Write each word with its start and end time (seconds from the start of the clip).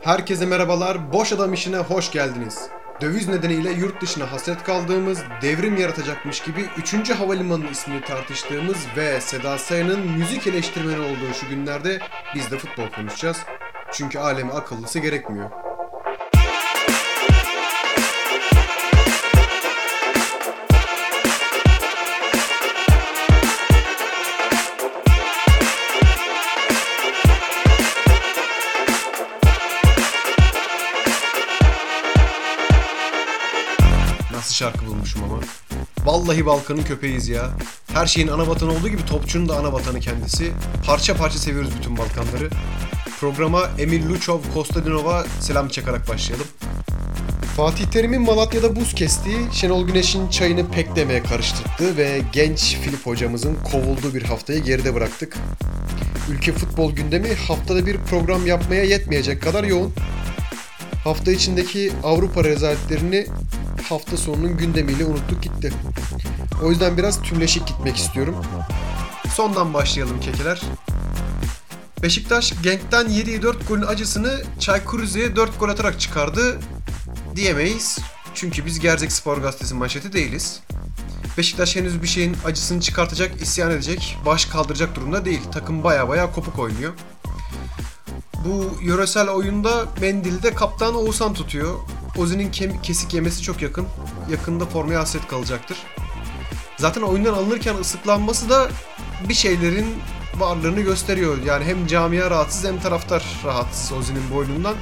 Herkese 0.00 0.46
merhabalar, 0.46 1.12
Boş 1.12 1.32
Adam 1.32 1.52
işine 1.54 1.76
hoş 1.76 2.12
geldiniz. 2.12 2.68
Döviz 3.00 3.28
nedeniyle 3.28 3.70
yurt 3.70 4.02
dışına 4.02 4.32
hasret 4.32 4.62
kaldığımız, 4.62 5.22
devrim 5.42 5.76
yaratacakmış 5.76 6.42
gibi 6.42 6.66
3. 6.78 7.10
Havalimanı 7.10 7.70
ismini 7.70 8.00
tartıştığımız 8.00 8.76
ve 8.96 9.20
Seda 9.20 9.58
Sayan'ın 9.58 10.10
müzik 10.10 10.46
eleştirmeni 10.46 11.00
olduğu 11.00 11.34
şu 11.40 11.48
günlerde 11.48 11.98
biz 12.34 12.50
de 12.50 12.58
futbol 12.58 12.88
konuşacağız. 12.96 13.36
Çünkü 13.92 14.18
aleme 14.18 14.52
akıllısı 14.52 14.98
gerekmiyor. 14.98 15.50
Vallahi 36.20 36.46
Balkan'ın 36.46 36.82
köpeğiz 36.82 37.28
ya. 37.28 37.50
Her 37.92 38.06
şeyin 38.06 38.28
ana 38.28 38.48
vatanı 38.48 38.72
olduğu 38.72 38.88
gibi 38.88 39.04
topçunun 39.04 39.48
da 39.48 39.56
ana 39.56 39.72
vatanı 39.72 40.00
kendisi. 40.00 40.52
Parça 40.86 41.16
parça 41.16 41.38
seviyoruz 41.38 41.70
bütün 41.78 41.96
Balkanları. 41.96 42.50
Programa 43.20 43.70
Emil 43.78 44.08
Luçov 44.08 44.40
Kostadinov'a 44.54 45.24
selam 45.40 45.68
çakarak 45.68 46.08
başlayalım. 46.08 46.46
Fatih 47.56 47.84
Terim'in 47.84 48.22
Malatya'da 48.22 48.76
buz 48.76 48.94
kestiği, 48.94 49.38
Şenol 49.52 49.86
Güneş'in 49.86 50.28
çayını 50.28 50.70
pek 50.70 50.96
demeye 50.96 51.22
karıştırdığı 51.22 51.96
ve 51.96 52.22
genç 52.32 52.76
Filip 52.76 53.06
hocamızın 53.06 53.58
kovulduğu 53.72 54.14
bir 54.14 54.22
haftayı 54.22 54.62
geride 54.62 54.94
bıraktık. 54.94 55.36
Ülke 56.30 56.52
futbol 56.52 56.92
gündemi 56.92 57.34
haftada 57.34 57.86
bir 57.86 57.96
program 57.96 58.46
yapmaya 58.46 58.84
yetmeyecek 58.84 59.42
kadar 59.42 59.64
yoğun. 59.64 59.92
Hafta 61.04 61.32
içindeki 61.32 61.92
Avrupa 62.04 62.44
rezaletlerini 62.44 63.26
hafta 63.90 64.16
sonunun 64.16 64.56
gündemiyle 64.56 65.04
unuttuk 65.04 65.42
gitti. 65.42 65.72
O 66.64 66.70
yüzden 66.70 66.96
biraz 66.96 67.22
tümleşik 67.22 67.66
gitmek 67.66 67.96
istiyorum. 67.96 68.36
Sondan 69.34 69.74
başlayalım 69.74 70.20
kekeler. 70.20 70.62
Beşiktaş 72.02 72.54
Genk'ten 72.62 73.08
yediği 73.08 73.42
4 73.42 73.68
golün 73.68 73.82
acısını 73.82 74.42
Çaykur 74.58 75.02
Rize'ye 75.02 75.36
4 75.36 75.60
gol 75.60 75.68
atarak 75.68 76.00
çıkardı 76.00 76.58
diyemeyiz. 77.36 77.98
Çünkü 78.34 78.66
biz 78.66 78.80
Gerzek 78.80 79.12
Spor 79.12 79.38
Gazetesi 79.38 79.74
manşeti 79.74 80.12
değiliz. 80.12 80.60
Beşiktaş 81.38 81.76
henüz 81.76 82.02
bir 82.02 82.08
şeyin 82.08 82.36
acısını 82.44 82.80
çıkartacak, 82.80 83.42
isyan 83.42 83.70
edecek, 83.70 84.18
baş 84.26 84.44
kaldıracak 84.44 84.94
durumda 84.94 85.24
değil. 85.24 85.40
Takım 85.52 85.84
baya 85.84 86.08
baya 86.08 86.32
kopuk 86.32 86.58
oynuyor. 86.58 86.92
Bu 88.44 88.70
yöresel 88.82 89.28
oyunda 89.28 89.84
Mendil'de 90.00 90.54
kaptan 90.54 90.94
Oğuzhan 90.94 91.34
tutuyor. 91.34 91.74
Ozi'nin 92.18 92.50
kesik 92.82 93.14
yemesi 93.14 93.42
çok 93.42 93.62
yakın. 93.62 93.86
Yakında 94.30 94.66
formaya 94.66 95.00
hasret 95.00 95.28
kalacaktır. 95.28 95.78
Zaten 96.76 97.02
oyundan 97.02 97.32
alınırken 97.32 97.74
ıslıklanması 97.74 98.50
da 98.50 98.68
bir 99.28 99.34
şeylerin 99.34 99.86
varlığını 100.38 100.80
gösteriyor. 100.80 101.38
Yani 101.46 101.64
hem 101.64 101.86
camia 101.86 102.30
rahatsız 102.30 102.64
hem 102.64 102.80
taraftar 102.80 103.24
rahatsız 103.44 103.92
Ozi'nin 103.92 104.30
boynundan. 104.34 104.74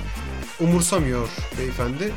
Umursamıyor 0.60 1.28
beyefendi. 1.58 2.12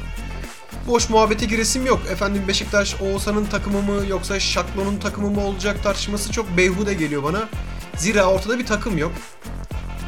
Boş 0.87 1.09
muhabbete 1.09 1.45
giresim 1.45 1.85
yok. 1.85 1.99
Efendim 2.11 2.43
Beşiktaş 2.47 3.01
Oğuzhan'ın 3.01 3.45
takımı 3.45 3.81
mı 3.81 4.05
yoksa 4.09 4.39
Şaklo'nun 4.39 4.97
takımı 4.97 5.29
mı 5.29 5.41
olacak 5.41 5.83
tartışması 5.83 6.31
çok 6.31 6.57
beyhude 6.57 6.93
geliyor 6.93 7.23
bana. 7.23 7.49
Zira 7.97 8.25
ortada 8.25 8.59
bir 8.59 8.65
takım 8.65 8.97
yok. 8.97 9.11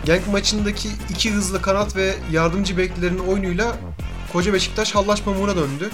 Genk 0.05 0.27
maçındaki 0.27 0.89
iki 1.09 1.31
hızlı 1.31 1.61
kanat 1.61 1.95
ve 1.95 2.13
yardımcı 2.31 2.77
beklerin 2.77 3.19
oyunuyla 3.19 3.75
koca 4.33 4.53
Beşiktaş 4.53 4.95
hallaç 4.95 5.23
pamuğuna 5.23 5.55
döndü. 5.55 5.89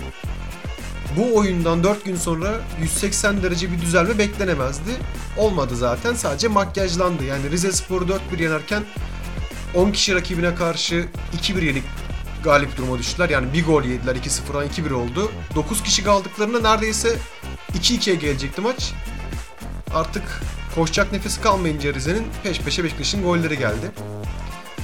Bu 1.18 1.36
oyundan 1.36 1.84
4 1.84 2.06
gün 2.06 2.16
sonra 2.16 2.60
180 2.82 3.44
derece 3.44 3.72
bir 3.72 3.82
düzelme 3.82 4.18
beklenemezdi. 4.18 4.92
Olmadı 5.38 5.76
zaten 5.76 6.14
sadece 6.14 6.48
makyajlandı. 6.48 7.24
Yani 7.24 7.52
Rize 7.52 7.72
Spor'u 7.72 8.06
4-1 8.06 8.42
yenerken 8.42 8.84
10 9.76 9.92
kişi 9.92 10.16
rakibine 10.16 10.56
karşı 10.56 11.08
2-1 11.42 11.66
yenik 11.66 11.84
galip 12.44 12.78
duruma 12.78 13.00
düştüler. 13.00 13.30
Yani 13.30 13.54
bir 13.54 13.66
gol 13.66 13.84
yediler 13.84 14.16
2-0'dan 14.16 14.68
2-1 14.68 14.94
oldu. 14.94 15.32
9 15.56 15.84
kişi 15.84 16.04
kaldıklarında 16.04 16.60
neredeyse 16.60 17.18
2-2'ye 17.80 18.16
gelecekti 18.16 18.62
maç. 18.62 18.94
Artık 19.94 20.42
koşacak 20.76 21.12
nefesi 21.12 21.42
kalmayınca 21.42 21.94
Rize'nin 21.94 22.28
peş 22.44 22.60
peşe 22.60 22.84
Beşiktaş'ın 22.84 23.24
golleri 23.24 23.58
geldi. 23.58 23.92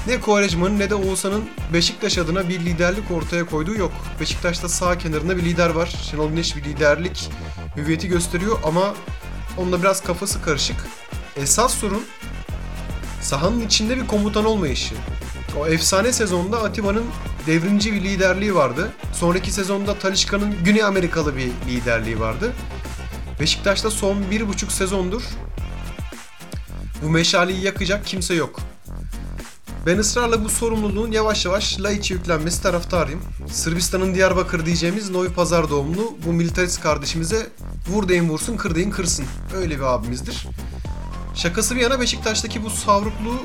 Ne 0.07 0.21
Quaresma'nın 0.21 0.79
ne 0.79 0.89
de 0.89 0.95
Oğuzhan'ın 0.95 1.49
Beşiktaş 1.73 2.17
adına 2.17 2.49
bir 2.49 2.59
liderlik 2.59 3.11
ortaya 3.11 3.45
koyduğu 3.45 3.75
yok. 3.75 3.91
Beşiktaş'ta 4.19 4.69
sağ 4.69 4.97
kenarında 4.97 5.37
bir 5.37 5.43
lider 5.43 5.69
var. 5.69 5.93
Şenol 6.11 6.29
Güneş 6.29 6.55
bir 6.55 6.63
liderlik 6.63 7.29
hüviyeti 7.75 8.07
gösteriyor 8.07 8.59
ama 8.63 8.95
onunla 9.57 9.79
biraz 9.79 10.03
kafası 10.03 10.41
karışık. 10.41 10.75
Esas 11.35 11.73
sorun 11.73 12.03
sahanın 13.21 13.61
içinde 13.61 13.97
bir 13.97 14.07
komutan 14.07 14.45
olmayışı. 14.45 14.95
O 15.59 15.67
efsane 15.67 16.13
sezonda 16.13 16.63
Atiba'nın 16.63 17.05
devrimci 17.47 17.93
bir 17.93 18.01
liderliği 18.01 18.55
vardı. 18.55 18.91
Sonraki 19.13 19.51
sezonda 19.51 19.99
Talişka'nın 19.99 20.63
Güney 20.63 20.83
Amerikalı 20.83 21.37
bir 21.37 21.51
liderliği 21.67 22.19
vardı. 22.19 22.53
Beşiktaş'ta 23.39 23.91
son 23.91 24.31
bir 24.31 24.47
buçuk 24.47 24.71
sezondur 24.71 25.23
bu 27.03 27.09
meşaleyi 27.09 27.61
yakacak 27.61 28.05
kimse 28.05 28.33
yok. 28.33 28.74
Ben 29.85 29.97
ısrarla 29.97 30.45
bu 30.45 30.49
sorumluluğun 30.49 31.11
yavaş 31.11 31.45
yavaş 31.45 31.79
Laiç'e 31.79 32.13
yüklenmesi 32.13 32.63
taraftarıyım. 32.63 33.21
Sırbistan'ın 33.51 34.15
Diyarbakır 34.15 34.65
diyeceğimiz 34.65 35.09
Novi 35.09 35.29
Pazar 35.29 35.69
doğumlu 35.69 36.17
bu 36.25 36.33
militarist 36.33 36.81
kardeşimize 36.81 37.47
vur 37.87 38.07
deyin 38.07 38.29
vursun 38.29 38.57
kır 38.57 38.75
deyin 38.75 38.91
kırsın. 38.91 39.25
Öyle 39.55 39.75
bir 39.75 39.83
abimizdir. 39.83 40.47
Şakası 41.35 41.75
bir 41.75 41.81
yana 41.81 41.99
Beşiktaş'taki 41.99 42.63
bu 42.63 42.69
savrukluğu 42.69 43.39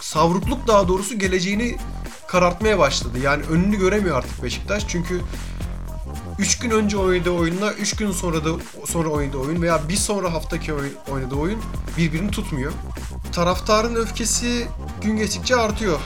savrukluk 0.00 0.66
daha 0.66 0.88
doğrusu 0.88 1.18
geleceğini 1.18 1.76
karartmaya 2.28 2.78
başladı. 2.78 3.18
Yani 3.22 3.44
önünü 3.44 3.76
göremiyor 3.76 4.16
artık 4.16 4.42
Beşiktaş. 4.42 4.84
Çünkü 4.88 5.20
3 6.38 6.58
gün 6.58 6.70
önce 6.70 6.96
oynadığı 6.96 7.30
oyunla 7.30 7.72
3 7.72 7.96
gün 7.96 8.12
sonra 8.12 8.44
da 8.44 8.50
sonra 8.86 9.08
oynadığı 9.08 9.38
oyun 9.38 9.62
veya 9.62 9.88
bir 9.88 9.96
sonra 9.96 10.32
haftaki 10.32 10.72
oynadığı 11.12 11.34
oyun 11.34 11.60
birbirini 11.98 12.30
tutmuyor. 12.30 12.72
Taraftarın 13.32 13.94
öfkesi 13.94 14.66
gün 15.02 15.16
geçtikçe 15.16 15.56
artıyor. 15.56 15.98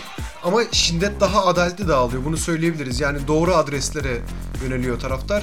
Ama 0.44 0.62
şiddet 0.72 1.20
daha 1.20 1.46
adaletli 1.46 1.88
dağılıyor. 1.88 2.24
Bunu 2.24 2.36
söyleyebiliriz. 2.36 3.00
Yani 3.00 3.18
doğru 3.28 3.54
adreslere 3.54 4.20
yöneliyor 4.64 5.00
taraftar. 5.00 5.42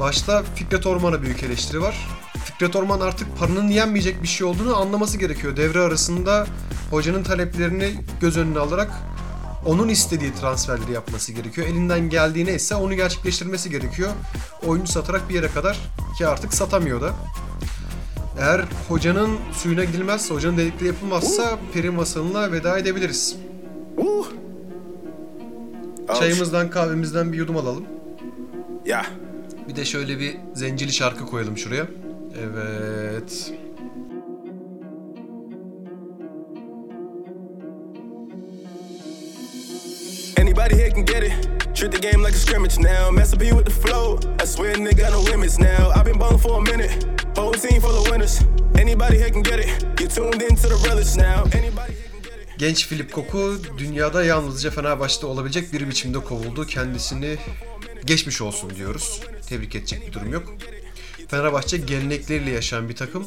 Başta 0.00 0.42
Fikret 0.54 0.86
Orman'a 0.86 1.22
büyük 1.22 1.42
eleştiri 1.42 1.82
var. 1.82 2.08
Fikret 2.44 2.76
Orman 2.76 3.00
artık 3.00 3.38
paranın 3.38 3.68
yenmeyecek 3.68 4.22
bir 4.22 4.28
şey 4.28 4.46
olduğunu 4.46 4.76
anlaması 4.76 5.18
gerekiyor. 5.18 5.56
Devre 5.56 5.80
arasında 5.80 6.46
hocanın 6.90 7.22
taleplerini 7.22 7.94
göz 8.20 8.36
önüne 8.36 8.58
alarak 8.58 8.90
onun 9.66 9.88
istediği 9.88 10.34
transferleri 10.34 10.92
yapması 10.92 11.32
gerekiyor. 11.32 11.66
Elinden 11.66 12.10
geldiğine 12.10 12.54
ise 12.54 12.74
onu 12.74 12.94
gerçekleştirmesi 12.94 13.70
gerekiyor. 13.70 14.10
Oyuncu 14.66 14.92
satarak 14.92 15.28
bir 15.28 15.34
yere 15.34 15.48
kadar 15.48 15.78
ki 16.18 16.26
artık 16.26 16.54
satamıyor 16.54 17.00
da. 17.00 17.12
Eğer 18.38 18.64
hocanın 18.88 19.38
suyuna 19.52 19.84
gidilmezse, 19.84 20.34
hocanın 20.34 20.56
dedikleri 20.56 20.86
yapılmazsa 20.86 21.58
peri 21.74 21.90
masalına 21.90 22.52
veda 22.52 22.78
edebiliriz. 22.78 23.36
Oh, 23.96 24.26
Çayımızdan 26.18 26.70
kahvemizden 26.70 27.32
bir 27.32 27.38
yudum 27.38 27.56
alalım. 27.56 27.84
Yeah. 28.86 29.06
Bir 29.68 29.76
de 29.76 29.84
şöyle 29.84 30.18
bir 30.18 30.36
zencili 30.54 30.92
şarkı 30.92 31.26
koyalım 31.26 31.58
şuraya. 31.58 31.86
Evet. 32.38 33.52
Anybody 40.40 40.74
here 40.74 40.90
can 40.90 41.04
get 41.04 41.22
it. 41.22 41.48
Treat 41.74 41.92
the 41.92 41.98
game 41.98 42.22
like 42.22 42.34
a 42.34 42.38
scrimmage 42.38 42.78
now. 42.78 43.10
Mess 43.10 43.34
up 43.34 43.40
with 43.40 43.64
the 43.64 43.70
flow. 43.70 44.18
I 44.42 44.46
swear 44.46 44.74
nigga 44.76 45.10
no 45.10 45.20
limits 45.22 45.58
now. 45.58 45.90
I've 45.96 46.04
been 46.04 46.20
ballin' 46.20 46.38
for 46.38 46.58
a 46.58 46.60
minute. 46.60 47.13
Whole 47.36 47.52
team 47.52 47.80
full 47.80 47.96
of 47.96 48.04
winners. 48.06 48.40
Anybody 48.80 49.16
here 49.18 49.30
can 49.32 49.42
get 49.42 49.58
it. 49.58 50.00
You 50.00 50.08
tuned 50.08 50.42
into 50.42 50.68
the 50.68 50.76
realest 50.84 51.16
now. 51.18 51.58
Anybody 51.58 51.92
get. 52.22 52.58
Genç 52.58 52.86
Filip 52.86 53.12
Koku 53.12 53.56
dünyada 53.78 54.24
yalnızca 54.24 54.70
Fenerbahçe'de 54.70 55.26
olabilecek 55.26 55.72
bir 55.72 55.88
biçimde 55.88 56.18
kovuldu. 56.18 56.66
Kendisini 56.66 57.36
geçmiş 58.04 58.40
olsun 58.40 58.70
diyoruz. 58.76 59.20
Tebrik 59.48 59.74
edecek 59.74 60.06
bir 60.06 60.12
durum 60.12 60.32
yok. 60.32 60.54
Fenerbahçe 61.28 61.76
gelenekleriyle 61.76 62.50
yaşayan 62.50 62.88
bir 62.88 62.96
takım. 62.96 63.26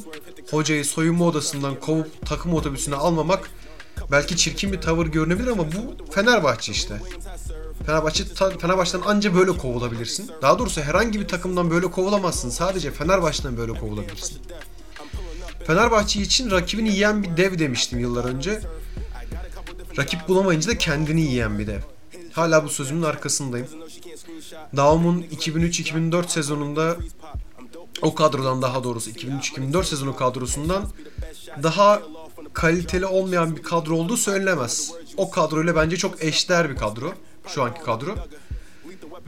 Hocayı 0.51 0.85
soyunma 0.85 1.25
odasından 1.25 1.79
kovup 1.79 2.25
takım 2.25 2.53
otobüsüne 2.53 2.95
almamak 2.95 3.49
belki 4.11 4.37
çirkin 4.37 4.73
bir 4.73 4.81
tavır 4.81 5.07
görünebilir 5.07 5.47
ama 5.47 5.65
bu 5.71 6.11
Fenerbahçe 6.11 6.71
işte. 6.71 7.01
Fenerbahçe 7.87 8.25
Fenerbahçe'den 8.59 9.01
anca 9.01 9.35
böyle 9.35 9.51
kovulabilirsin. 9.51 10.31
Daha 10.41 10.59
doğrusu 10.59 10.81
herhangi 10.81 11.19
bir 11.19 11.27
takımdan 11.27 11.69
böyle 11.69 11.91
kovulamazsın. 11.91 12.49
Sadece 12.49 12.91
Fenerbahçe'den 12.91 13.57
böyle 13.57 13.73
kovulabilirsin. 13.73 14.41
Fenerbahçe 15.67 16.21
için 16.21 16.51
rakibini 16.51 16.89
yiyen 16.89 17.23
bir 17.23 17.37
dev 17.37 17.59
demiştim 17.59 17.99
yıllar 17.99 18.25
önce. 18.25 18.61
Rakip 19.97 20.27
bulamayınca 20.27 20.69
da 20.69 20.77
kendini 20.77 21.21
yiyen 21.21 21.59
bir 21.59 21.67
dev. 21.67 21.79
Hala 22.31 22.63
bu 22.63 22.69
sözümün 22.69 23.03
arkasındayım. 23.03 23.67
Daum'un 24.75 25.21
2003-2004 25.21 26.27
sezonunda 26.27 26.97
o 28.01 28.15
kadrodan 28.15 28.61
daha 28.61 28.83
doğrusu 28.83 29.09
2003-2004 29.09 29.83
sezonu 29.83 30.15
kadrosundan 30.15 30.83
daha 31.63 32.01
kaliteli 32.53 33.05
olmayan 33.05 33.55
bir 33.55 33.63
kadro 33.63 33.95
olduğu 33.95 34.17
söylenemez. 34.17 34.91
O 35.17 35.29
kadroyla 35.29 35.75
bence 35.75 35.97
çok 35.97 36.23
eşdeğer 36.23 36.69
bir 36.69 36.75
kadro. 36.75 37.13
Şu 37.47 37.63
anki 37.63 37.81
kadro. 37.81 38.15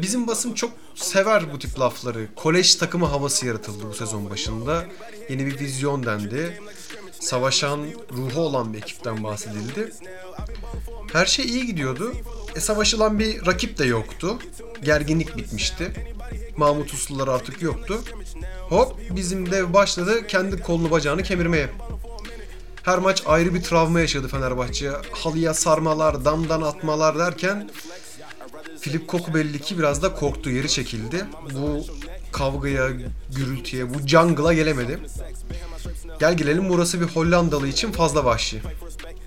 Bizim 0.01 0.27
basın 0.27 0.53
çok 0.53 0.71
sever 0.95 1.53
bu 1.53 1.59
tip 1.59 1.79
lafları. 1.79 2.27
Kolej 2.35 2.75
takımı 2.75 3.05
havası 3.05 3.45
yaratıldı 3.45 3.83
bu 3.89 3.93
sezon 3.93 4.29
başında. 4.29 4.85
Yeni 5.29 5.45
bir 5.45 5.59
vizyon 5.59 6.05
dendi. 6.05 6.61
Savaşan 7.19 7.85
ruhu 8.13 8.41
olan 8.41 8.73
bir 8.73 8.77
ekipten 8.77 9.23
bahsedildi. 9.23 9.93
Her 11.13 11.25
şey 11.25 11.45
iyi 11.45 11.65
gidiyordu. 11.65 12.13
E, 12.55 12.59
savaşılan 12.59 13.19
bir 13.19 13.45
rakip 13.45 13.77
de 13.77 13.85
yoktu. 13.85 14.39
Gerginlik 14.83 15.37
bitmişti. 15.37 15.91
Mahmut 16.57 16.93
Uslular 16.93 17.27
artık 17.27 17.61
yoktu. 17.61 18.01
Hop 18.69 18.99
bizim 19.09 19.51
dev 19.51 19.73
başladı 19.73 20.27
kendi 20.27 20.59
kolunu 20.61 20.91
bacağını 20.91 21.23
kemirmeye. 21.23 21.69
Her 22.83 22.99
maç 22.99 23.23
ayrı 23.25 23.53
bir 23.53 23.63
travma 23.63 23.99
yaşadı 23.99 24.27
Fenerbahçe. 24.27 24.91
Halıya 25.11 25.53
sarmalar, 25.53 26.25
damdan 26.25 26.61
atmalar 26.61 27.19
derken 27.19 27.69
Filip 28.81 29.07
Koku 29.07 29.33
belli 29.33 29.61
ki 29.61 29.79
biraz 29.79 30.01
da 30.01 30.13
korktu, 30.13 30.49
yeri 30.49 30.69
çekildi. 30.69 31.25
Bu 31.55 31.85
kavgaya, 32.31 32.89
gürültüye, 33.35 33.93
bu 33.93 34.07
jungle'a 34.07 34.53
gelemedi. 34.53 34.99
Gel 36.19 36.37
gelelim 36.37 36.69
burası 36.69 37.01
bir 37.01 37.05
Hollandalı 37.05 37.67
için 37.67 37.91
fazla 37.91 38.25
vahşi. 38.25 38.61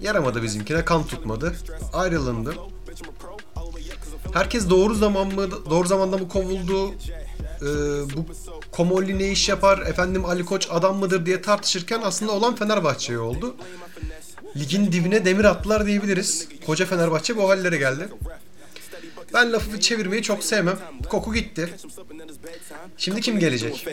Yaramadı 0.00 0.42
bizimkine, 0.42 0.84
kan 0.84 1.06
tutmadı. 1.06 1.54
Ayrılındı. 1.92 2.54
Herkes 4.32 4.70
doğru 4.70 4.94
zaman 4.94 5.26
mı, 5.26 5.50
doğru 5.70 5.88
zamanda 5.88 6.18
mı 6.18 6.28
kovuldu? 6.28 6.90
Ee, 6.90 7.66
bu 8.16 8.26
Komolli 8.72 9.18
ne 9.18 9.28
iş 9.30 9.48
yapar? 9.48 9.78
Efendim 9.78 10.24
Ali 10.24 10.44
Koç 10.44 10.68
adam 10.70 10.96
mıdır 10.96 11.26
diye 11.26 11.42
tartışırken 11.42 12.00
aslında 12.04 12.32
olan 12.32 12.56
Fenerbahçe'ye 12.56 13.18
oldu. 13.18 13.54
Ligin 14.56 14.92
dibine 14.92 15.24
demir 15.24 15.44
attılar 15.44 15.86
diyebiliriz. 15.86 16.48
Koca 16.66 16.86
Fenerbahçe 16.86 17.36
bu 17.36 17.48
hallere 17.48 17.76
geldi. 17.76 18.08
Ben 19.34 19.52
lafı 19.52 19.80
çevirmeyi 19.80 20.22
çok 20.22 20.44
sevmem. 20.44 20.78
Koku 21.08 21.34
gitti. 21.34 21.68
Şimdi 22.96 23.20
kim 23.20 23.38
gelecek? 23.38 23.86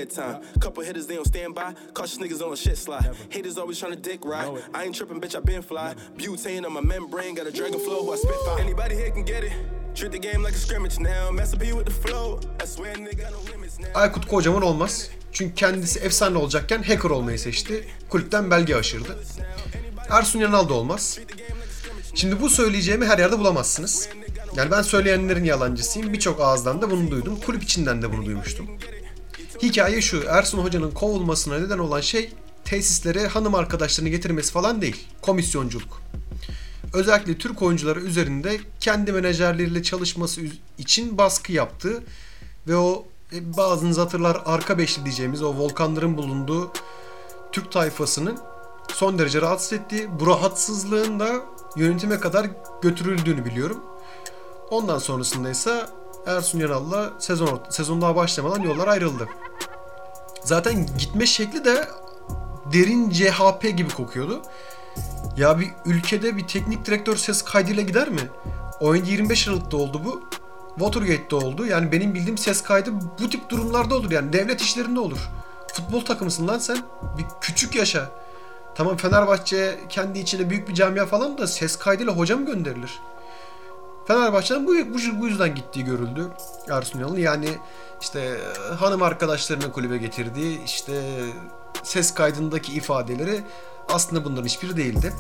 Aykut 13.96 14.26
Kocaman 14.28 14.62
olmaz. 14.62 15.10
Çünkü 15.32 15.56
kendisi 15.56 16.00
efsane 16.00 16.38
olacakken 16.38 16.84
hacker 16.84 17.10
olmayı 17.10 17.40
seçti. 17.40 17.88
Kulüpten 18.10 18.52
belge 18.52 18.76
aşırdı. 18.76 19.18
Ersun 20.10 20.40
Yanal 20.40 20.70
da 20.70 20.74
olmaz. 20.74 21.20
Şimdi 22.16 22.42
bu 22.42 22.50
söyleyeceğimi 22.50 23.06
her 23.06 23.18
yerde 23.18 23.40
bulamazsınız. 23.40 24.10
Yani 24.56 24.72
ben 24.72 24.82
söyleyenlerin 24.82 25.44
yalancısıyım. 25.44 26.14
Birçok 26.14 26.42
ağızdan 26.42 26.82
da 26.82 26.92
bunu 26.92 27.12
duydum. 27.12 27.40
Kulüp 27.46 27.64
içinden 27.64 28.02
de 28.02 28.14
bunu 28.14 28.26
duymuştum. 28.26 28.68
Hikaye 29.62 30.02
şu. 30.02 30.24
Ersun 30.28 30.58
Hoca'nın 30.58 30.92
kovulmasına 30.92 31.60
neden 31.60 31.80
olan 31.80 32.02
şey 32.02 32.34
tesislere 32.66 33.28
hanım 33.28 33.56
arkadaşlarını 33.56 34.10
getirmesi 34.10 34.52
falan 34.52 34.82
değil. 34.82 35.08
Komisyonculuk. 35.22 36.02
Özellikle 36.94 37.38
Türk 37.38 37.62
oyuncuları 37.62 38.00
üzerinde 38.00 38.60
kendi 38.80 39.12
menajerleriyle 39.12 39.84
çalışması 39.84 40.42
için 40.78 41.18
baskı 41.18 41.52
yaptı 41.52 42.04
ve 42.68 42.76
o 42.76 43.06
e, 43.34 43.58
bazınız 43.58 43.98
hatırlar 43.98 44.42
arka 44.46 44.78
beşli 44.78 45.06
diyeceğimiz 45.06 45.42
o 45.42 45.56
volkanların 45.56 46.18
bulunduğu 46.18 46.72
Türk 47.52 47.72
tayfasının 47.72 48.40
son 48.94 49.20
derece 49.20 49.42
rahatsız 49.42 49.74
ettiği, 49.74 50.20
bu 50.20 50.28
rahatsızlığın 50.28 51.20
da 51.20 51.46
yönetime 51.76 52.20
kadar 52.20 52.48
götürüldüğünü 52.82 53.46
biliyorum. 53.46 53.84
Ondan 54.72 54.98
sonrasında 54.98 55.50
ise 55.50 55.86
Ersun 56.26 56.60
Yanal'la 56.60 57.10
sezon, 57.20 57.62
sezon 57.70 58.02
daha 58.02 58.16
başlamadan 58.16 58.62
yollar 58.62 58.88
ayrıldı. 58.88 59.28
Zaten 60.44 60.86
gitme 60.98 61.26
şekli 61.26 61.66
de 61.66 61.88
derin 62.74 63.10
CHP 63.10 63.78
gibi 63.78 63.90
kokuyordu. 63.90 64.42
Ya 65.38 65.60
bir 65.60 65.70
ülkede 65.86 66.38
bir 66.38 66.48
teknik 66.48 66.86
direktör 66.86 67.16
ses 67.16 67.42
kaydıyla 67.42 67.84
gider 67.84 68.10
mi? 68.10 68.30
Oyunda 68.80 69.10
25 69.10 69.48
Aralık'ta 69.48 69.78
oldu 69.78 70.02
bu. 70.06 70.22
Watergate'de 70.80 71.36
oldu. 71.36 71.66
Yani 71.66 71.92
benim 71.92 72.14
bildiğim 72.14 72.38
ses 72.38 72.62
kaydı 72.62 72.92
bu 73.20 73.30
tip 73.30 73.50
durumlarda 73.50 73.96
olur. 73.96 74.12
Yani 74.12 74.34
devlet 74.34 74.62
işlerinde 74.62 75.00
olur. 75.00 75.30
Futbol 75.74 76.06
takımısın 76.06 76.48
lan 76.48 76.58
sen. 76.60 76.78
Bir 77.18 77.26
küçük 77.42 77.76
yaşa. 77.76 78.12
Tamam 78.76 78.98
Fenerbahçe 78.98 79.80
kendi 79.90 80.20
içinde 80.20 80.50
büyük 80.50 80.68
bir 80.70 80.74
camia 80.74 81.06
falan 81.06 81.38
da 81.38 81.48
ses 81.48 81.76
kaydıyla 81.76 82.14
hoca 82.14 82.38
mı 82.38 82.46
gönderilir? 82.46 83.00
Fenerbahçe'nin 84.10 84.68
bu, 84.68 84.72
bu, 84.72 85.22
bu 85.22 85.28
yüzden 85.28 85.56
gittiği 85.56 85.86
görüldü 85.86 86.28
Ersun 86.70 87.00
Yanal'ın. 87.00 87.18
Yani 87.18 87.50
işte 88.02 88.38
hanım 88.80 89.02
arkadaşlarını 89.02 89.72
kulübe 89.72 89.98
getirdiği 89.98 90.64
işte 90.64 91.02
ses 91.84 92.14
kaydındaki 92.14 92.74
ifadeleri 92.74 93.44
aslında 93.90 94.26
bunların 94.26 94.46
hiçbiri 94.46 94.78
değildi. 94.78 95.14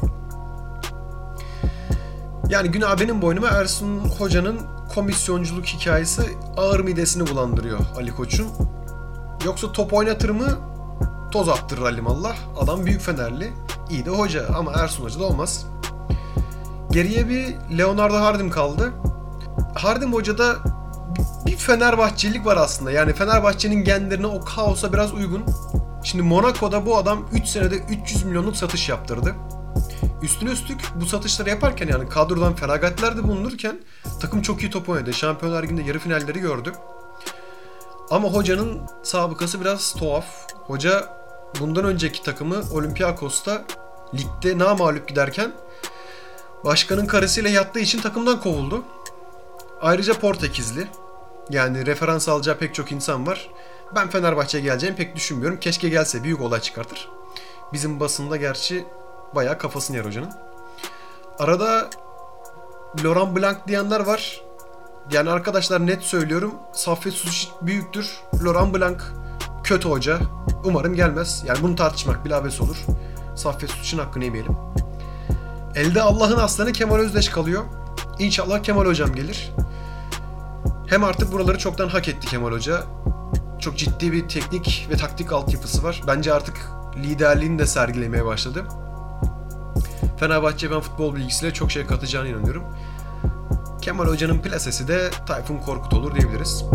Yani 2.50 2.72
günah 2.72 3.00
benim 3.00 3.22
boynuma 3.22 3.48
Ersun 3.48 4.00
Hoca'nın 4.00 4.60
komisyonculuk 4.96 5.66
hikayesi 5.66 6.22
ağır 6.58 6.80
midesini 6.80 7.28
bulandırıyor 7.28 7.80
Ali 7.98 8.16
Koç'un. 8.16 8.48
Yoksa 9.46 9.72
top 9.72 9.94
oynatır 9.94 10.30
mı 10.30 10.58
toz 11.32 11.50
attırır 11.50 11.82
alimallah. 11.82 12.36
Adam 12.60 12.86
büyük 12.86 13.02
Fenerli. 13.02 13.54
iyi 13.90 14.06
de 14.06 14.10
hoca 14.10 14.48
ama 14.56 14.72
Ersun 14.74 15.04
Hoca 15.04 15.20
da 15.20 15.24
olmaz. 15.24 15.66
Geriye 16.92 17.30
bir 17.30 17.56
Leonardo 17.78 18.16
Hardim 18.16 18.50
kaldı. 18.50 18.94
Hardim 19.76 20.14
Hoca'da 20.14 20.56
bir 21.46 21.58
Fenerbahçelik 21.58 22.46
var 22.46 22.58
aslında. 22.58 22.92
Yani 22.92 23.14
Fenerbahçe'nin 23.14 23.84
genlerine 23.84 24.28
o 24.28 24.46
kaosa 24.46 24.94
biraz 24.94 25.14
uygun. 25.14 25.44
Şimdi 26.04 26.24
Monaco'da 26.24 26.86
bu 26.86 26.98
adam 26.98 27.28
3 27.34 27.48
senede 27.48 27.76
300 27.78 28.24
milyonluk 28.24 28.58
satış 28.58 28.90
yaptırdı. 28.90 29.36
Üstüne 30.22 30.50
üstlük 30.50 30.82
bu 30.96 31.06
satışları 31.06 31.50
yaparken 31.50 31.88
yani 31.88 32.10
kadrodan 32.10 32.56
feragatlerde 32.56 33.24
bulunurken 33.24 33.80
takım 34.22 34.42
çok 34.42 34.62
iyi 34.62 34.72
top 34.72 34.90
oynadı. 34.90 35.14
Şampiyonlar 35.14 35.64
Ligi'nde 35.64 35.82
yarı 35.82 36.00
finalleri 36.00 36.40
gördü. 36.40 36.74
Ama 38.12 38.28
hocanın 38.30 38.82
sabıkası 39.04 39.62
biraz 39.62 39.94
tuhaf. 39.94 40.26
Hoca 40.54 41.20
bundan 41.60 41.86
önceki 41.86 42.24
takımı 42.24 42.62
Olympiakos'ta 42.72 43.62
ligde 44.14 44.58
namağlup 44.58 45.08
giderken 45.08 45.52
başkanın 46.66 47.06
karısıyla 47.06 47.50
yattığı 47.50 47.80
için 47.80 48.02
takımdan 48.02 48.42
kovuldu. 48.42 48.84
Ayrıca 49.82 50.14
Portekizli. 50.14 50.88
Yani 51.50 51.86
referans 51.86 52.30
alacağı 52.30 52.58
pek 52.58 52.76
çok 52.76 52.92
insan 52.92 53.28
var. 53.28 53.50
Ben 53.96 54.10
Fenerbahçe'ye 54.10 54.64
geleceğimi 54.64 54.98
pek 54.98 55.16
düşünmüyorum. 55.16 55.60
Keşke 55.60 55.90
gelse 55.90 56.24
büyük 56.24 56.42
olay 56.42 56.60
çıkartır. 56.60 57.10
Bizim 57.74 58.00
basında 58.00 58.38
gerçi 58.38 58.86
bayağı 59.36 59.58
kafasını 59.58 59.98
yer 59.98 60.06
hocanın. 60.06 60.32
Arada 61.40 61.90
Laurent 63.04 63.36
Blanc 63.36 63.58
diyenler 63.68 64.00
var. 64.00 64.42
Yani 65.12 65.30
arkadaşlar 65.30 65.88
net 65.88 66.04
söylüyorum. 66.04 66.54
Saffet 66.74 67.14
Suç 67.14 67.48
büyüktür. 67.62 68.22
Laurent 68.44 68.76
Blanc 68.76 69.02
kötü 69.64 69.90
hoca. 69.90 70.20
Umarım 70.64 70.96
gelmez. 70.96 71.44
Yani 71.46 71.62
bunu 71.62 71.76
tartışmak 71.76 72.26
bile 72.26 72.36
abes 72.36 72.62
olur. 72.62 72.86
Saffet 73.36 73.70
Suç'un 73.70 73.98
hakkını 73.98 74.24
yemeyelim. 74.24 74.69
Elde 75.80 76.02
Allah'ın 76.02 76.38
aslanı 76.38 76.72
Kemal 76.72 76.96
Özdeş 76.96 77.30
kalıyor. 77.30 77.64
İnşallah 78.20 78.64
Kemal 78.64 78.86
hocam 78.86 79.16
gelir. 79.16 79.52
Hem 80.88 81.04
artık 81.04 81.32
buraları 81.32 81.58
çoktan 81.58 81.88
hak 81.88 82.08
etti 82.08 82.28
Kemal 82.28 82.52
Hoca. 82.52 82.84
Çok 83.60 83.78
ciddi 83.78 84.12
bir 84.12 84.28
teknik 84.30 84.88
ve 84.92 84.98
taktik 84.98 85.34
altyapısı 85.34 85.84
var. 85.84 86.02
Bence 86.08 86.34
artık 86.34 86.70
liderliğini 86.96 87.60
de 87.60 87.66
sergilemeye 87.66 88.26
başladı. 88.26 88.64
Fenerbahçe 90.18 90.72
ben 90.72 90.80
futbol 90.80 91.16
bilgisiyle 91.16 91.54
çok 91.54 91.72
şey 91.72 91.86
katacağına 91.86 92.28
inanıyorum. 92.28 92.64
Kemal 93.82 94.06
Hoca'nın 94.08 94.40
plasesi 94.40 94.88
de 94.88 95.10
Tayfun 95.28 95.58
Korkut 95.58 95.94
olur 95.94 96.16
diyebiliriz. 96.16 96.66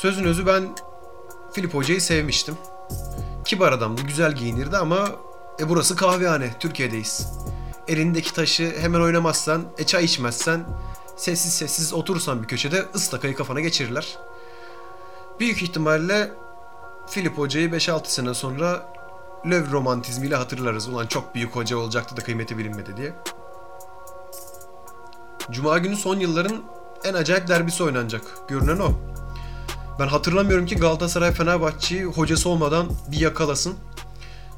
Sözün 0.00 0.24
özü 0.24 0.46
ben 0.46 0.68
Filip 1.52 1.74
Hoca'yı 1.74 2.00
sevmiştim. 2.00 2.56
Kibar 3.44 3.72
adamdı, 3.72 4.02
güzel 4.02 4.32
giyinirdi 4.32 4.76
ama 4.76 5.08
e 5.60 5.68
burası 5.68 5.96
kahvehane, 5.96 6.50
Türkiye'deyiz. 6.60 7.28
Elindeki 7.88 8.32
taşı 8.32 8.72
hemen 8.78 9.00
oynamazsan, 9.00 9.64
e 9.78 9.86
çay 9.86 10.04
içmezsen 10.04 10.64
sessiz 11.16 11.52
sessiz 11.54 11.92
oturursan 11.92 12.42
bir 12.42 12.48
köşede 12.48 12.84
ıstakayı 12.94 13.36
kafana 13.36 13.60
geçirirler. 13.60 14.18
Büyük 15.40 15.62
ihtimalle 15.62 16.32
Filip 17.06 17.38
Hoca'yı 17.38 17.68
5-6 17.68 18.06
sene 18.06 18.34
sonra 18.34 18.92
löv 19.46 19.70
romantizmiyle 19.70 20.36
hatırlarız. 20.36 20.88
Ulan 20.88 21.06
çok 21.06 21.34
büyük 21.34 21.56
hoca 21.56 21.76
olacaktı 21.76 22.16
da 22.16 22.22
kıymeti 22.22 22.58
bilinmedi 22.58 22.96
diye. 22.96 23.12
Cuma 25.50 25.78
günü 25.78 25.96
son 25.96 26.20
yılların 26.20 26.62
en 27.04 27.14
acayip 27.14 27.48
derbisi 27.48 27.84
oynanacak. 27.84 28.22
Görünen 28.48 28.78
o. 28.78 29.19
Ben 29.98 30.08
hatırlamıyorum 30.08 30.66
ki 30.66 30.76
Galatasaray 30.76 31.32
Fenerbahçe'yi 31.32 32.04
hocası 32.04 32.48
olmadan 32.48 32.90
bir 33.12 33.20
yakalasın. 33.20 33.74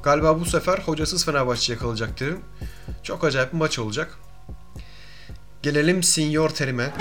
Galiba 0.03 0.39
bu 0.39 0.45
sefer 0.45 0.79
hocasız 0.79 1.25
Fenerbahçe 1.25 1.73
yakalayacak 1.73 2.19
derim. 2.19 2.39
Çok 3.03 3.23
acayip 3.23 3.53
bir 3.53 3.57
maç 3.57 3.79
olacak. 3.79 4.19
Gelelim 5.63 6.03
Senior 6.03 6.49
Terim'e. 6.49 6.93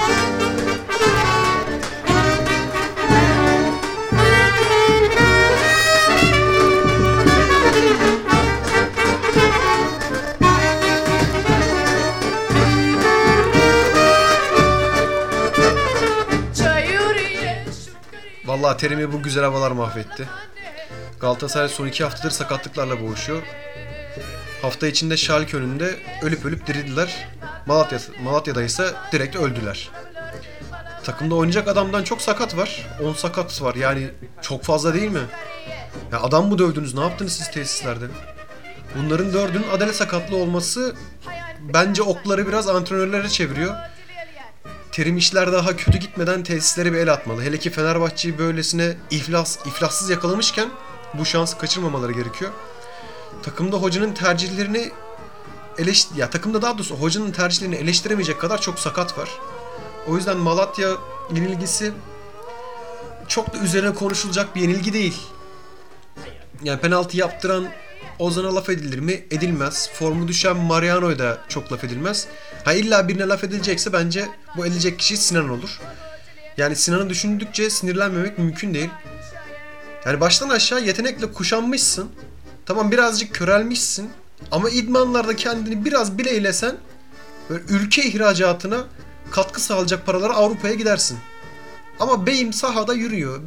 Vallahi 18.63 18.77
Terim'i 18.77 19.13
bu 19.13 19.23
güzel 19.23 19.45
havalar 19.45 19.71
mahvetti. 19.71 20.29
Galatasaray 21.21 21.69
son 21.69 21.87
iki 21.87 22.05
haftadır 22.05 22.31
sakatlıklarla 22.31 23.03
boğuşuyor. 23.03 23.43
Hafta 24.63 24.87
içinde 24.87 25.17
Schalke 25.17 25.57
önünde 25.57 25.97
ölüp 26.23 26.45
ölüp 26.45 26.67
dirildiler. 26.67 27.29
Malatya, 27.67 27.99
Malatya'da 28.25 28.63
ise 28.63 28.93
direkt 29.13 29.37
öldüler. 29.37 29.91
Takımda 31.05 31.35
oynayacak 31.35 31.69
adamdan 31.69 32.05
çok 32.05 32.23
sakat 32.23 32.57
var. 32.57 32.87
10 33.05 33.13
sakat 33.13 33.63
var 33.63 33.75
yani 33.75 34.11
çok 34.43 34.65
fazla 34.65 34.95
değil 34.95 35.11
mi? 35.11 35.27
Ya 36.13 36.21
adam 36.21 36.49
mı 36.49 36.59
dövdünüz? 36.59 36.95
Ne 36.95 37.01
yaptınız 37.01 37.33
siz 37.33 37.51
tesislerde? 37.51 38.05
Bunların 38.97 39.33
dördünün 39.33 39.69
adale 39.73 39.93
sakatlı 39.93 40.37
olması 40.37 40.95
bence 41.75 42.03
okları 42.03 42.49
biraz 42.49 42.69
antrenörlere 42.69 43.29
çeviriyor. 43.29 43.75
Terim 44.93 45.17
işler 45.17 45.53
daha 45.53 45.77
kötü 45.77 45.99
gitmeden 45.99 46.43
tesislere 46.43 46.93
bir 46.93 46.99
el 46.99 47.13
atmalı. 47.13 47.43
Hele 47.43 47.59
ki 47.59 47.71
Fenerbahçe'yi 47.71 48.39
böylesine 48.39 48.97
iflas, 49.11 49.67
iflassız 49.67 50.11
yakalamışken 50.11 50.69
bu 51.15 51.25
şansı 51.25 51.59
kaçırmamaları 51.59 52.13
gerekiyor. 52.13 52.51
Takımda 53.43 53.77
hocanın 53.77 54.15
tercihlerini 54.15 54.93
eleş 55.79 56.07
ya 56.17 56.31
takımda 56.31 56.63
daha 56.63 56.75
doğrusu 56.79 56.95
hocanın 56.95 57.33
tercihlerini 57.33 57.75
eleştiremeyecek 57.75 58.41
kadar 58.41 58.61
çok 58.61 58.79
sakat 58.79 59.19
var. 59.19 59.29
O 60.07 60.17
yüzden 60.17 60.37
Malatya 60.37 60.91
yenilgisi 61.35 61.93
çok 63.29 63.55
da 63.55 63.59
üzerine 63.59 63.95
konuşulacak 63.95 64.57
bir 64.57 64.61
yenilgi 64.61 64.93
değil. 64.93 65.23
Yani 66.63 66.81
penaltı 66.81 67.17
yaptıran 67.17 67.67
Ozan'a 68.19 68.55
laf 68.55 68.69
edilir 68.69 68.99
mi? 68.99 69.25
Edilmez. 69.31 69.91
Formu 69.95 70.29
düşen 70.29 70.57
Mariano'ya 70.57 71.19
da 71.19 71.39
çok 71.49 71.73
laf 71.73 71.85
edilmez. 71.85 72.27
Ha 72.65 72.73
illa 72.73 73.09
birine 73.09 73.29
laf 73.29 73.45
edilecekse 73.45 73.93
bence 73.93 74.29
bu 74.57 74.67
edilecek 74.67 74.99
kişi 74.99 75.17
Sinan 75.17 75.49
olur. 75.49 75.81
Yani 76.57 76.77
Sinan'ı 76.77 77.11
düşündükçe 77.11 77.71
sinirlenmemek 77.71 78.39
mümkün 78.39 78.75
değil. 78.75 78.91
Yani 80.07 80.21
baştan 80.21 80.49
aşağı 80.49 80.83
yetenekle 80.85 81.33
kuşanmışsın. 81.33 82.11
Tamam 82.67 82.91
birazcık 82.91 83.35
körelmişsin. 83.35 84.11
Ama 84.51 84.71
idmanlarda 84.71 85.37
kendini 85.37 85.85
biraz 85.85 86.19
bile 86.19 86.31
eylesen 86.31 86.77
böyle 87.51 87.65
ülke 87.69 88.03
ihracatına 88.05 88.85
katkı 89.31 89.61
sağlayacak 89.61 90.07
paralara 90.07 90.33
Avrupa'ya 90.33 90.75
gidersin. 90.75 91.19
Ama 92.01 92.27
beyim 92.27 92.53
sahada 92.53 92.95
yürüyor. 92.95 93.41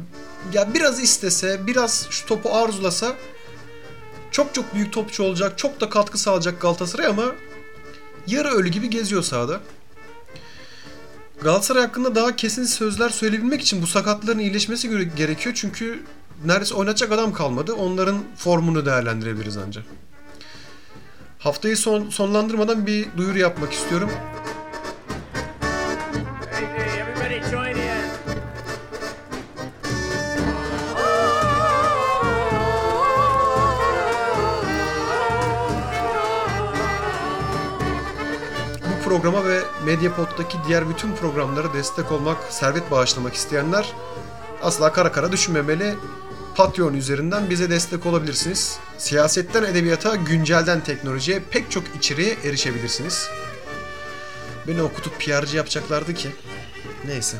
Ya 0.52 0.74
biraz 0.74 1.02
istese, 1.02 1.66
biraz 1.66 2.06
şu 2.10 2.26
topu 2.26 2.54
arzulasa 2.54 3.12
çok 4.30 4.54
çok 4.54 4.74
büyük 4.74 4.92
topçu 4.92 5.22
olacak, 5.22 5.58
çok 5.58 5.80
da 5.80 5.88
katkı 5.88 6.18
sağlayacak 6.18 6.60
Galatasaray 6.60 7.06
ama 7.06 7.24
yarı 8.26 8.48
ölü 8.48 8.68
gibi 8.68 8.90
geziyor 8.90 9.22
sahada. 9.22 9.60
Galatasaray 11.42 11.82
hakkında 11.82 12.14
daha 12.14 12.36
kesin 12.36 12.64
sözler 12.64 13.08
söyleyebilmek 13.08 13.60
için 13.60 13.82
bu 13.82 13.86
sakatların 13.86 14.38
iyileşmesi 14.38 15.14
gerekiyor 15.16 15.54
çünkü 15.54 16.02
neredeyse 16.44 16.74
oynatacak 16.74 17.12
adam 17.12 17.32
kalmadı. 17.32 17.72
Onların 17.74 18.18
formunu 18.36 18.86
değerlendirebiliriz 18.86 19.56
ancak. 19.56 19.84
Haftayı 21.38 21.76
son, 21.76 22.10
sonlandırmadan 22.10 22.86
bir 22.86 23.06
duyuru 23.16 23.38
yapmak 23.38 23.72
istiyorum. 23.72 24.10
Programa 39.16 39.48
ve 39.48 39.60
Mediapod'daki 39.84 40.58
diğer 40.68 40.88
bütün 40.88 41.16
programlara 41.16 41.74
destek 41.74 42.12
olmak, 42.12 42.36
servet 42.50 42.90
bağışlamak 42.90 43.34
isteyenler 43.34 43.92
asla 44.62 44.92
kara 44.92 45.12
kara 45.12 45.32
düşünmemeli. 45.32 45.94
Patreon 46.56 46.94
üzerinden 46.94 47.50
bize 47.50 47.70
destek 47.70 48.06
olabilirsiniz. 48.06 48.78
Siyasetten 48.98 49.64
edebiyata, 49.64 50.16
güncelden 50.16 50.80
teknolojiye 50.80 51.42
pek 51.50 51.70
çok 51.70 51.84
içeriğe 51.98 52.36
erişebilirsiniz. 52.44 53.28
Beni 54.68 54.82
okutup 54.82 55.20
PR'cı 55.20 55.56
yapacaklardı 55.56 56.14
ki. 56.14 56.28
Neyse. 57.06 57.36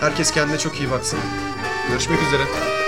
Herkes 0.00 0.30
kendine 0.30 0.58
çok 0.58 0.80
iyi 0.80 0.90
baksın. 0.90 1.18
Görüşmek 1.88 2.22
üzere. 2.22 2.79